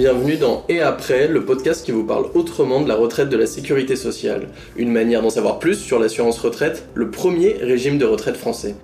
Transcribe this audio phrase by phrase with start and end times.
[0.00, 3.44] bienvenue dans Et après, le podcast qui vous parle autrement de la retraite de la
[3.44, 4.48] sécurité sociale.
[4.76, 8.76] Une manière d'en savoir plus sur l'assurance retraite, le premier régime de retraite français.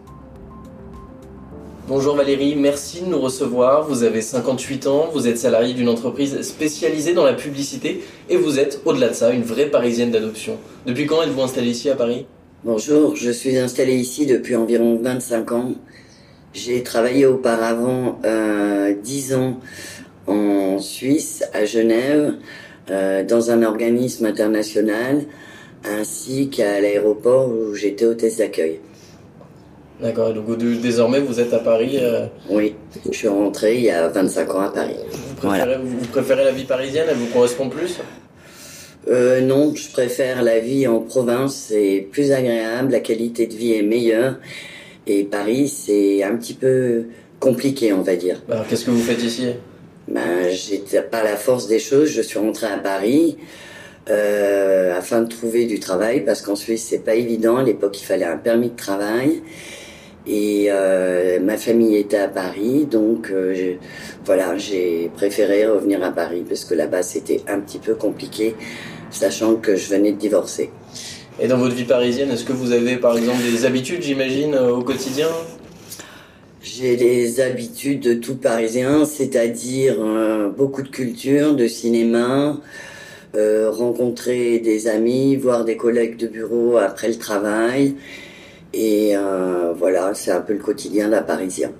[1.89, 3.89] Bonjour Valérie, merci de nous recevoir.
[3.89, 8.59] Vous avez 58 ans, vous êtes salarié d'une entreprise spécialisée dans la publicité et vous
[8.59, 10.59] êtes, au-delà de ça, une vraie parisienne d'adoption.
[10.85, 12.27] Depuis quand êtes-vous installée ici à Paris?
[12.63, 15.73] Bonjour, je suis installée ici depuis environ 25 ans.
[16.53, 19.61] J'ai travaillé auparavant euh, 10 ans
[20.27, 22.35] en Suisse, à Genève,
[22.91, 25.25] euh, dans un organisme international,
[25.85, 28.81] ainsi qu'à l'aéroport où j'étais hôtesse d'accueil.
[30.01, 32.75] D'accord, donc désormais vous êtes à Paris euh, Oui,
[33.11, 34.97] je suis rentrée il y a 25 ans à Paris.
[35.11, 37.99] Vous préférez, vous préférez la vie parisienne Elle vous correspond plus?
[39.09, 43.73] Euh, non, je préfère la vie en province, c'est plus agréable, la qualité de vie
[43.73, 44.37] est meilleure.
[45.07, 47.05] Et Paris, c'est un petit peu
[47.39, 48.43] compliqué, on va dire.
[48.51, 49.47] Alors qu'est-ce que vous faites ici?
[50.09, 52.11] Ben, j'étais pas la force des choses.
[52.11, 53.37] Je suis rentrée à Paris
[54.09, 57.57] euh, afin de trouver du travail parce qu'en Suisse c'est pas évident.
[57.57, 59.43] À l'époque, il fallait un permis de travail
[60.27, 63.75] et euh, ma famille était à Paris, donc euh,
[64.25, 68.57] voilà, j'ai préféré revenir à Paris parce que là-bas c'était un petit peu compliqué,
[69.11, 70.71] sachant que je venais de divorcer.
[71.39, 74.83] Et dans votre vie parisienne, est-ce que vous avez par exemple des habitudes, j'imagine, au
[74.83, 75.29] quotidien?
[76.67, 82.59] J'ai les habitudes de tout parisien, c'est-à-dire euh, beaucoup de culture, de cinéma,
[83.37, 87.95] euh, rencontrer des amis, voir des collègues de bureau après le travail.
[88.75, 91.71] Et euh, voilà, c'est un peu le quotidien d'un parisien.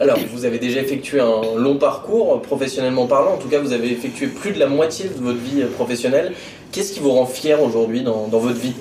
[0.00, 3.34] Alors, vous avez déjà effectué un long parcours professionnellement parlant.
[3.34, 6.32] En tout cas, vous avez effectué plus de la moitié de votre vie professionnelle.
[6.72, 8.74] Qu'est-ce qui vous rend fier aujourd'hui dans, dans votre vie?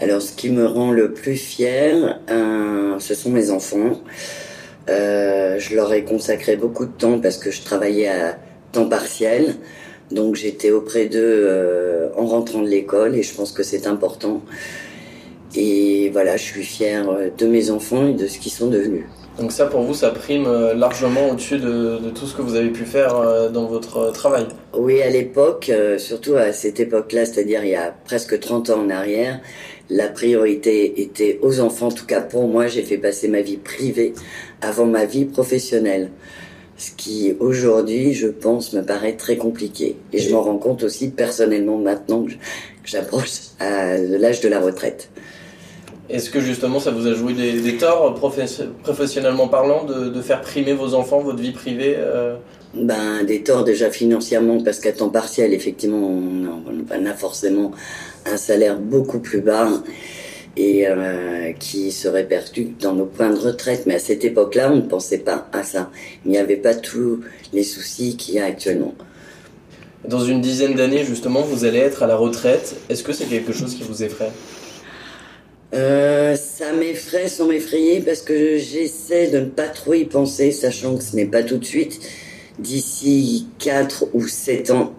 [0.00, 4.00] Alors, ce qui me rend le plus fier, euh, ce sont mes enfants.
[4.88, 8.38] Euh, je leur ai consacré beaucoup de temps parce que je travaillais à
[8.70, 9.56] temps partiel.
[10.12, 14.40] Donc j'étais auprès d'eux euh, en rentrant de l'école et je pense que c'est important.
[15.56, 17.04] Et voilà, je suis fier
[17.36, 19.04] de mes enfants et de ce qu'ils sont devenus.
[19.38, 22.70] Donc ça pour vous, ça prime largement au-dessus de, de, tout ce que vous avez
[22.70, 24.46] pu faire dans votre travail
[24.76, 28.90] Oui, à l'époque, surtout à cette époque-là, c'est-à-dire il y a presque 30 ans en
[28.90, 29.40] arrière,
[29.90, 31.88] la priorité était aux enfants.
[31.88, 34.12] En tout cas, pour moi, j'ai fait passer ma vie privée
[34.60, 36.10] avant ma vie professionnelle.
[36.76, 39.96] Ce qui, aujourd'hui, je pense, me paraît très compliqué.
[40.12, 42.32] Et je m'en rends compte aussi personnellement maintenant que
[42.84, 45.10] j'approche à l'âge de la retraite.
[46.08, 50.94] Est-ce que justement ça vous a joué des, torts professionnellement parlant de, faire primer vos
[50.94, 52.36] enfants, votre vie privée euh
[52.74, 57.72] Ben des torts déjà financièrement parce qu'à temps partiel effectivement on a forcément
[58.26, 59.70] un salaire beaucoup plus bas
[60.58, 63.84] et euh, qui se répercute dans nos points de retraite.
[63.86, 65.90] Mais à cette époque-là, on ne pensait pas à ça.
[66.24, 67.20] Il n'y avait pas tous
[67.52, 68.94] les soucis qu'il y a actuellement.
[70.04, 72.76] Dans une dizaine d'années, justement, vous allez être à la retraite.
[72.88, 74.32] Est-ce que c'est quelque chose qui vous effraie?
[75.74, 80.96] Euh, ça m'effraie sans m'effrayer parce que j'essaie de ne pas trop y penser, sachant
[80.96, 82.00] que ce n'est pas tout de suite.
[82.58, 84.94] D'ici 4 ou 7 ans,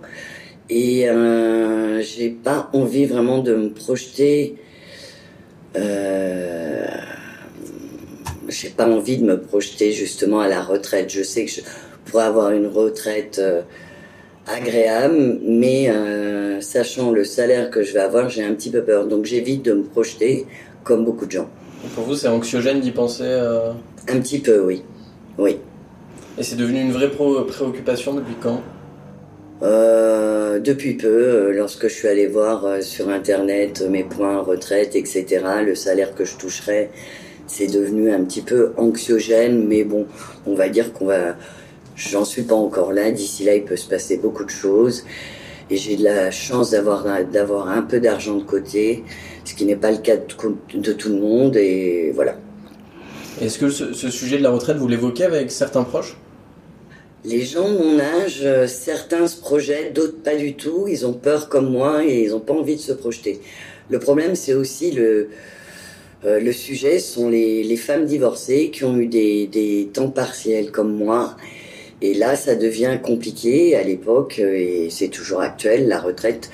[0.70, 4.56] et euh, j'ai pas envie vraiment de me projeter.
[5.76, 6.86] Euh,
[8.48, 11.10] j'ai pas envie de me projeter justement à la retraite.
[11.10, 11.62] Je sais que je
[12.06, 13.62] pourrais avoir une retraite euh,
[14.46, 19.08] agréable, mais euh, sachant le salaire que je vais avoir, j'ai un petit peu peur.
[19.08, 20.46] Donc j'évite de me projeter
[20.84, 21.50] comme beaucoup de gens.
[21.96, 23.26] pour vous, c'est anxiogène d'y penser
[24.08, 24.84] Un petit peu, oui.
[25.40, 25.58] Oui.
[26.40, 28.62] Et c'est devenu une vraie préoccupation depuis quand?
[29.62, 34.96] Euh, depuis peu, euh, lorsque je suis allé voir euh, sur internet mes points retraite,
[34.96, 36.92] etc., le salaire que je toucherais,
[37.46, 40.06] c'est devenu un petit peu anxiogène, mais bon,
[40.46, 41.36] on va dire qu'on va.
[41.98, 43.12] J'en suis pas encore là.
[43.12, 45.04] D'ici là, il peut se passer beaucoup de choses.
[45.70, 49.04] Et j'ai de la chance d'avoir d'avoir un peu d'argent de côté,
[49.44, 51.58] ce qui n'est pas le cas de, tout le monde.
[51.58, 52.38] Et voilà.
[53.42, 56.16] Est-ce que ce, ce sujet de la retraite, vous l'évoquez avec certains proches?
[57.26, 60.88] Les gens de mon âge, euh, certains se projettent, d'autres pas du tout.
[60.88, 63.42] Ils ont peur comme moi et ils n'ont pas envie de se projeter.
[63.90, 65.30] Le problème, c'est aussi le,
[66.26, 70.70] euh, le sujet sont les, les, femmes divorcées qui ont eu des, des, temps partiels
[70.70, 71.38] comme moi.
[72.02, 76.50] Et là, ça devient compliqué à l'époque, euh, et c'est toujours actuel, la retraite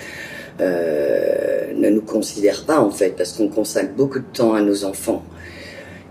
[0.62, 4.86] euh, ne nous considère pas en fait, parce qu'on consacre beaucoup de temps à nos
[4.86, 5.24] enfants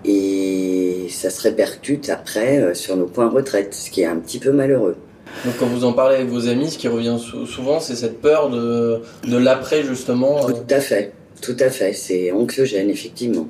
[0.05, 4.39] et ça se répercute après euh, sur nos points retraite, ce qui est un petit
[4.39, 4.97] peu malheureux.
[5.45, 8.51] Donc quand vous en parlez avec vos amis, ce qui revient souvent, c'est cette peur
[8.51, 10.49] de, de l'après justement.
[10.49, 10.53] Euh.
[10.53, 13.49] Tout à fait, tout à fait, c'est anxiogène effectivement.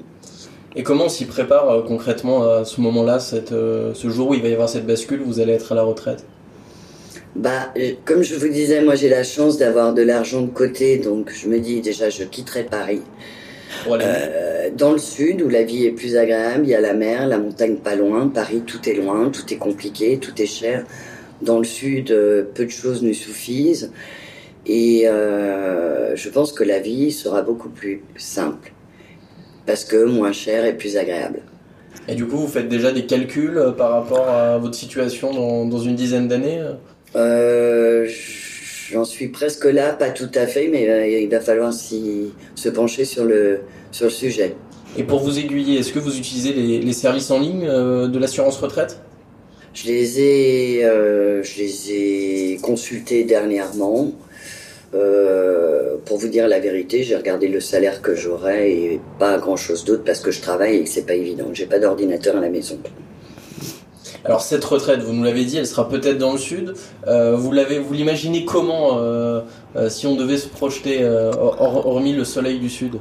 [0.76, 4.48] Et comment on s'y prépare euh, concrètement à ce moment-là, ce jour où il va
[4.48, 6.24] y avoir cette bascule, vous allez être à la retraite?
[7.36, 7.72] Bah,
[8.04, 11.48] comme je vous disais, moi j'ai la chance d'avoir de l'argent de côté, donc je
[11.48, 13.02] me dis déjà je quitterai Paris.
[13.88, 17.26] Euh, dans le sud, où la vie est plus agréable, il y a la mer,
[17.26, 18.28] la montagne pas loin.
[18.28, 20.84] Paris, tout est loin, tout est compliqué, tout est cher.
[21.42, 23.92] Dans le sud, euh, peu de choses nous suffisent.
[24.66, 28.72] Et euh, je pense que la vie sera beaucoup plus simple.
[29.66, 31.40] Parce que moins cher et plus agréable.
[32.08, 35.78] Et du coup, vous faites déjà des calculs par rapport à votre situation dans, dans
[35.78, 36.62] une dizaine d'années?
[37.16, 38.06] Euh,
[38.90, 43.04] J'en suis presque là, pas tout à fait, mais euh, il va falloir se pencher
[43.04, 43.60] sur le,
[43.92, 44.54] sur le sujet.
[44.98, 48.18] Et pour vous aiguiller, est-ce que vous utilisez les, les services en ligne euh, de
[48.18, 49.00] l'assurance retraite?
[49.72, 54.12] Je les, ai, euh, je les ai consultés dernièrement.
[54.94, 59.56] Euh, pour vous dire la vérité, j'ai regardé le salaire que j'aurais et pas grand
[59.56, 61.46] chose d'autre parce que je travaille et que c'est pas évident.
[61.52, 62.78] J'ai pas d'ordinateur à la maison.
[64.24, 66.74] Alors cette retraite, vous nous l'avez dit, elle sera peut-être dans le sud.
[67.06, 69.42] Euh, vous l'avez, vous l'imaginez comment euh,
[69.76, 72.94] euh, si on devait se projeter hormis le soleil du sud?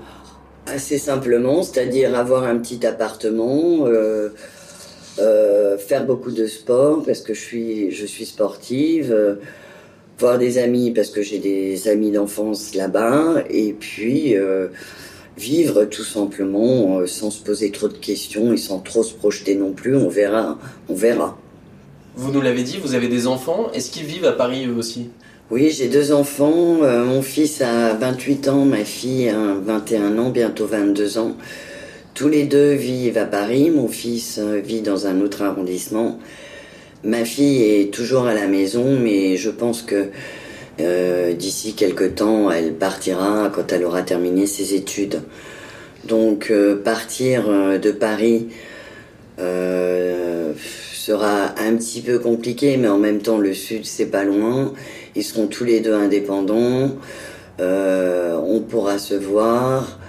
[0.67, 3.85] Assez simplement, c'est-à-dire avoir un petit appartement,
[5.17, 9.37] faire beaucoup de sport parce que je suis, je suis sportive,
[10.19, 14.35] voir des amis parce que j'ai des amis d'enfance là-bas, et puis
[15.37, 19.55] vivre tout simplement euh, sans se poser trop de questions et sans trop se projeter
[19.55, 19.95] non plus.
[19.95, 20.59] On verra,
[20.89, 21.37] on verra.
[22.15, 23.71] Vous nous l'avez dit, vous avez des enfants.
[23.73, 25.09] Est-ce qu'ils vivent à Paris eux aussi?
[25.49, 26.83] Oui, j'ai deux enfants.
[26.83, 31.35] Euh, mon fils a 28 ans, ma fille a 21 ans, bientôt 22 ans.
[32.13, 33.71] Tous les deux vivent à Paris.
[33.71, 36.19] Mon fils euh, vit dans un autre arrondissement.
[37.03, 40.09] Ma fille est toujours à la maison, mais je pense que
[40.79, 45.21] euh, d'ici quelques temps, elle partira quand elle aura terminé ses études.
[46.05, 48.47] Donc euh, partir euh, de Paris
[50.93, 54.73] sera un petit peu compliqué, mais en même temps le sud c'est pas loin.
[55.15, 56.95] Ils seront tous les deux indépendants.
[57.59, 59.99] on pourra se voir.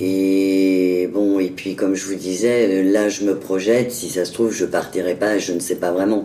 [0.00, 3.92] Et bon, et puis comme je vous disais, là je me projette.
[3.92, 5.38] Si ça se trouve, je partirai pas.
[5.38, 6.24] Je ne sais pas vraiment.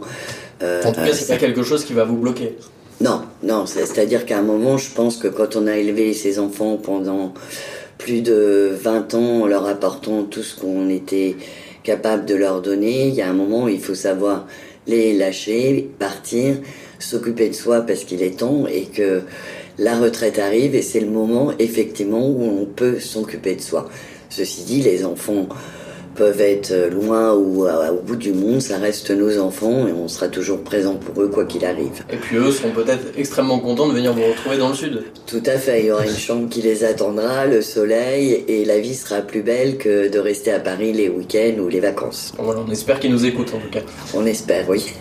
[0.62, 2.58] en tout cas, c'est pas quelque chose qui va vous bloquer.
[3.02, 6.78] Non, non, c'est-à-dire qu'à un moment, je pense que quand on a élevé ses enfants
[6.78, 7.34] pendant
[7.98, 11.36] plus de 20 ans en leur apportant tout ce qu'on était
[11.84, 14.48] capable de leur donner, il y a un moment où il faut savoir
[14.88, 16.58] les lâcher, partir,
[17.00, 19.22] s'occuper de soi parce qu'il est temps et que
[19.78, 23.90] la retraite arrive et c'est le moment effectivement où on peut s'occuper de soi.
[24.30, 25.48] Ceci dit, les enfants
[26.16, 30.28] peuvent être loin ou au bout du monde, ça reste nos enfants et on sera
[30.28, 32.04] toujours présent pour eux quoi qu'il arrive.
[32.12, 35.04] Et puis eux seront peut-être extrêmement contents de venir vous retrouver dans le sud.
[35.26, 38.80] Tout à fait, il y aura une chambre qui les attendra, le soleil et la
[38.80, 42.34] vie sera plus belle que de rester à Paris les week-ends ou les vacances.
[42.38, 43.82] Voilà, on espère qu'ils nous écoutent en tout cas.
[44.14, 44.94] On espère, oui.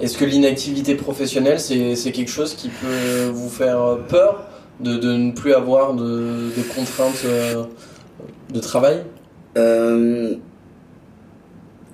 [0.00, 4.44] Est-ce que l'inactivité professionnelle, c'est quelque chose qui peut vous faire peur
[4.78, 7.64] de, de ne plus avoir de, de contraintes euh,
[8.50, 9.02] de travail?
[9.58, 10.34] Euh,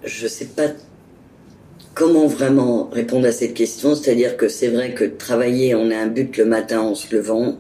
[0.05, 0.69] je sais pas
[1.95, 3.95] comment vraiment répondre à cette question.
[3.95, 7.57] C'est-à-dire que c'est vrai que travailler, on a un but le matin en se levant.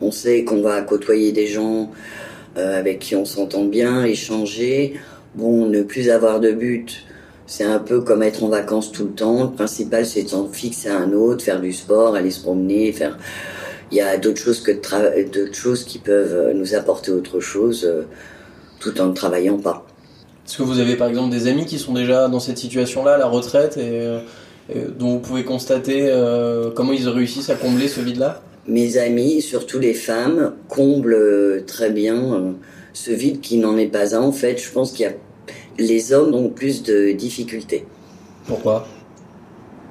[0.00, 1.90] On sait qu'on va côtoyer des gens
[2.56, 4.94] euh, avec qui on s'entend bien, échanger.
[5.34, 7.04] Bon, ne plus avoir de but,
[7.46, 9.44] c'est un peu comme être en vacances tout le temps.
[9.44, 12.92] Le principal, c'est de s'en fixer à un autre, faire du sport, aller se promener,
[12.92, 13.18] faire.
[13.90, 17.84] Il y a d'autres choses que d'autres choses qui peuvent nous apporter autre chose.
[17.84, 18.04] Euh,
[18.84, 19.86] tout en ne travaillant pas.
[20.46, 23.26] Est-ce que vous avez par exemple des amis qui sont déjà dans cette situation-là, la
[23.26, 24.08] retraite, et,
[24.98, 28.42] dont vous pouvez constater euh, comment ils réussissent à combler ce vide-là?
[28.66, 32.52] Mes amis, surtout les femmes, comblent euh, très bien euh,
[32.92, 34.22] ce vide qui n'en est pas un.
[34.22, 35.12] En fait, je pense qu'il y a
[35.78, 37.84] les hommes ont plus de difficultés.
[38.46, 38.86] Pourquoi?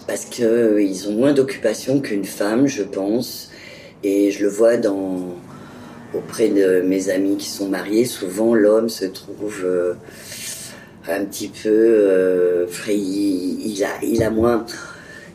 [0.07, 3.50] Parce qu'ils ont moins d'occupation qu'une femme, je pense.
[4.03, 5.35] Et je le vois dans,
[6.13, 9.93] auprès de mes amis qui sont mariés, souvent l'homme se trouve euh,
[11.08, 13.84] un petit peu euh, il,
[14.24, 14.65] a, moins.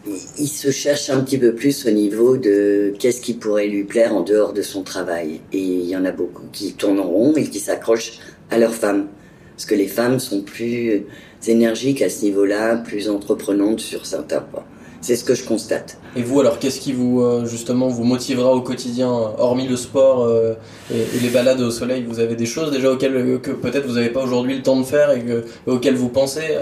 [0.07, 4.15] Il, se cherche un petit peu plus au niveau de qu'est-ce qui pourrait lui plaire
[4.15, 5.41] en dehors de son travail.
[5.53, 8.21] Et il y en a beaucoup qui tournent en rond et qui s'accrochent
[8.51, 9.09] à leur femme.
[9.55, 11.05] Parce que les femmes sont plus
[11.47, 14.65] énergiques à ce niveau-là, plus entreprenantes sur certains points.
[15.09, 15.97] C'est ce que je constate.
[16.17, 20.25] Et vous, alors, qu'est-ce qui vous, euh, justement, vous motivera au quotidien, hormis le sport
[20.25, 20.53] euh,
[20.93, 22.05] et, les balades au soleil?
[22.07, 24.79] Vous avez des choses déjà auxquelles euh, que peut-être vous n'avez pas aujourd'hui le temps
[24.79, 25.25] de faire et,
[25.67, 26.59] auxquelles vous pensez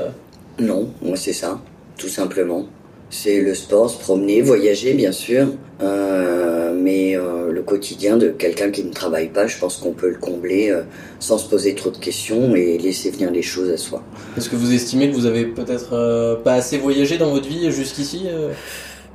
[0.60, 1.58] Non, moi c'est ça,
[1.98, 2.68] tout simplement.
[3.08, 5.46] C'est le sport, se promener, voyager bien sûr,
[5.80, 10.08] euh, mais euh, le quotidien de quelqu'un qui ne travaille pas, je pense qu'on peut
[10.08, 10.82] le combler euh,
[11.20, 14.02] sans se poser trop de questions et laisser venir les choses à soi.
[14.36, 17.70] Est-ce que vous estimez que vous avez peut-être euh, pas assez voyagé dans votre vie
[17.70, 18.50] jusqu'ici euh?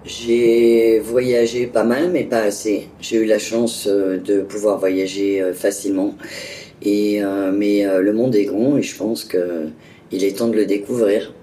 [0.03, 2.88] J'ai voyagé pas mal, mais pas assez.
[3.01, 6.15] J'ai eu la chance euh, de pouvoir voyager euh, facilement,
[6.81, 9.67] et euh, mais euh, le monde est grand et je pense que
[10.12, 11.33] il est temps de le découvrir.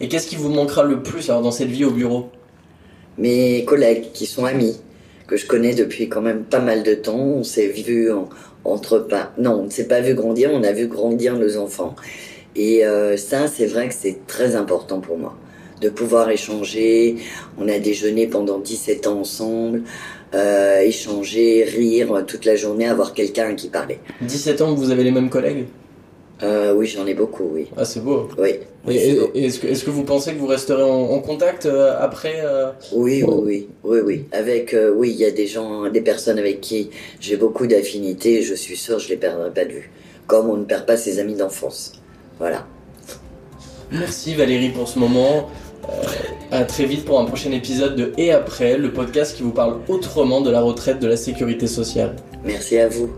[0.00, 2.28] Et qu'est-ce qui vous manquera le plus alors dans cette vie au bureau?
[3.18, 4.78] Mes collègues qui sont amis,
[5.26, 7.16] que je connais depuis quand même pas mal de temps.
[7.18, 8.28] On s'est vu en-
[8.64, 9.32] entre pas.
[9.38, 11.94] Non, on ne s'est pas vu grandir, on a vu grandir nos enfants.
[12.54, 15.36] Et euh, ça, c'est vrai que c'est très important pour moi.
[15.80, 17.16] De pouvoir échanger.
[17.58, 19.82] On a déjeuné pendant 17 ans ensemble,
[20.34, 23.98] euh, échanger, rire toute la journée, avoir quelqu'un qui parler.
[24.22, 25.66] 17 ans vous avez les mêmes collègues?
[26.42, 27.66] Euh, oui, j'en ai beaucoup, oui.
[27.76, 28.28] Ah c'est beau.
[28.38, 28.50] Oui,
[28.86, 32.40] oui, et- et est-ce que, vous pensez que vous resterez en, en contact euh, après
[32.44, 34.24] euh, Oui, oui, oui, oui, oui.
[34.32, 36.90] Avec, oui, il y a des gens, des personnes avec qui
[37.20, 39.90] j'ai beaucoup d'affinités et je suis sûr que je les perdrai pas de vue.
[40.26, 41.92] Comme on ne perd pas ses amis d'enfance.
[42.38, 42.66] Voilà.
[43.90, 45.48] Merci Valérie pour ce moment.
[46.50, 49.76] À très vite pour un prochain épisode de Et après, le podcast qui vous parle
[49.88, 52.16] autrement de la retraite de la sécurité sociale.
[52.44, 53.08] Merci à vous.